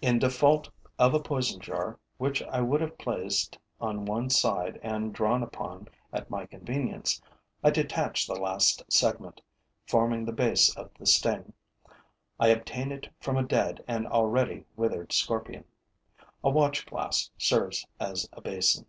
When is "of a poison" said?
0.98-1.60